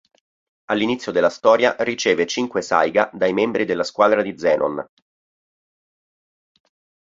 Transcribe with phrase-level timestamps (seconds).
[0.71, 4.83] All'inizio della storia riceve cinque Saiga dai membri della squadra di Zenon.